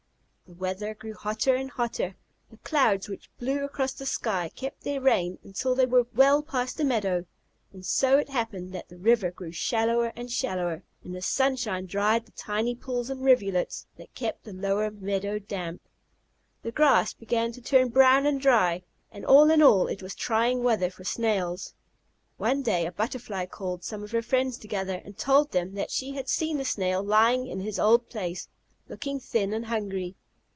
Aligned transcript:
The 0.47 0.57
weather 0.57 0.93
grew 0.93 1.13
hotter 1.13 1.55
and 1.55 1.71
hotter. 1.71 2.17
The 2.49 2.57
clouds, 2.57 3.07
which 3.07 3.29
blew 3.39 3.63
across 3.63 3.93
the 3.93 4.05
sky, 4.05 4.49
kept 4.53 4.81
their 4.83 4.99
rain 4.99 5.39
until 5.45 5.75
they 5.75 5.85
were 5.85 6.07
well 6.13 6.43
past 6.43 6.75
the 6.75 6.83
meadow, 6.83 7.23
and 7.71 7.85
so 7.85 8.17
it 8.17 8.27
happened 8.27 8.73
that 8.73 8.89
the 8.89 8.97
river 8.97 9.31
grew 9.31 9.53
shallower 9.53 10.11
and 10.13 10.29
shallower, 10.29 10.83
and 11.05 11.15
the 11.15 11.21
sunshine 11.21 11.85
dried 11.85 12.25
the 12.25 12.33
tiny 12.33 12.75
pools 12.75 13.09
and 13.09 13.23
rivulets 13.23 13.87
which 13.95 14.13
kept 14.13 14.43
the 14.43 14.51
lower 14.51 14.91
meadow 14.91 15.39
damp. 15.39 15.83
The 16.63 16.73
grass 16.73 17.13
began 17.13 17.53
to 17.53 17.61
turn 17.61 17.87
brown 17.87 18.25
and 18.25 18.41
dry, 18.41 18.83
and, 19.09 19.25
all 19.25 19.49
in 19.51 19.61
all, 19.61 19.87
it 19.87 20.03
was 20.03 20.13
trying 20.15 20.63
weather 20.63 20.89
for 20.89 21.05
Snails. 21.05 21.73
One 22.35 22.61
day, 22.61 22.85
a 22.85 22.91
Butterfly 22.91 23.45
called 23.45 23.85
some 23.85 24.03
of 24.03 24.11
her 24.11 24.21
friends 24.21 24.57
together, 24.57 25.01
and 25.05 25.17
told 25.17 25.53
them 25.53 25.75
that 25.75 25.91
she 25.91 26.11
had 26.11 26.27
seen 26.27 26.57
the 26.57 26.65
Snail 26.65 27.01
lying 27.01 27.47
in 27.47 27.61
his 27.61 27.79
old 27.79 28.09
place, 28.09 28.49
looking 28.89 29.17
thin 29.17 29.53
and 29.53 29.67
hungry. 29.67 30.17